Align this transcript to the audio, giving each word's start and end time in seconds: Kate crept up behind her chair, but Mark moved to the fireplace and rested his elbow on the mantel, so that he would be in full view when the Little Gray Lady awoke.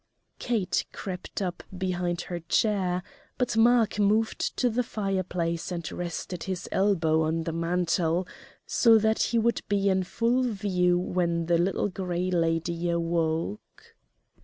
Kate 0.39 0.83
crept 0.91 1.43
up 1.43 1.61
behind 1.77 2.21
her 2.21 2.39
chair, 2.39 3.03
but 3.37 3.55
Mark 3.55 3.99
moved 3.99 4.57
to 4.57 4.67
the 4.67 4.81
fireplace 4.81 5.71
and 5.71 5.91
rested 5.91 6.45
his 6.45 6.67
elbow 6.71 7.21
on 7.21 7.43
the 7.43 7.53
mantel, 7.53 8.27
so 8.65 8.97
that 8.97 9.21
he 9.21 9.37
would 9.37 9.61
be 9.69 9.89
in 9.89 10.01
full 10.01 10.41
view 10.41 10.97
when 10.97 11.45
the 11.45 11.59
Little 11.59 11.87
Gray 11.87 12.31
Lady 12.31 12.89
awoke. 12.89 13.93